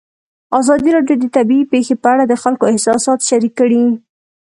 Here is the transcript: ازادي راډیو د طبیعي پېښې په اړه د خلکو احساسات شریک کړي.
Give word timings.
ازادي 0.59 0.89
راډیو 0.97 1.15
د 1.19 1.25
طبیعي 1.35 1.65
پېښې 1.73 1.95
په 2.03 2.07
اړه 2.13 2.23
د 2.27 2.33
خلکو 2.43 2.69
احساسات 2.71 3.19
شریک 3.29 3.53
کړي. 3.59 3.83